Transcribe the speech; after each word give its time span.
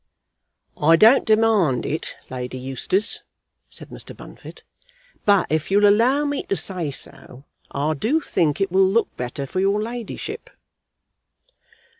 "I 0.81 0.95
don't 0.95 1.25
demand 1.25 1.85
it, 1.85 2.15
Lady 2.31 2.57
Eustace," 2.57 3.21
said 3.69 3.89
Mr. 3.89 4.17
Bunfit, 4.17 4.63
"but 5.25 5.45
if 5.51 5.69
you'll 5.69 5.87
allow 5.87 6.25
me 6.25 6.41
to 6.41 6.55
say 6.55 6.89
so, 6.89 7.43
I 7.69 7.93
do 7.93 8.19
think 8.19 8.59
it 8.59 8.71
will 8.71 8.87
look 8.87 9.15
better 9.15 9.45
for 9.45 9.59
your 9.59 9.79
ladyship." 9.79 10.49